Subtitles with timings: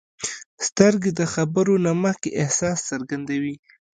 [0.67, 3.55] سترګې د خبرو نه مخکې احساس څرګندوي